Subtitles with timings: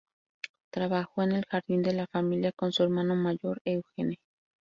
[0.73, 4.17] Trabajó en el jardín de la familia con su hermano mayor Eugene.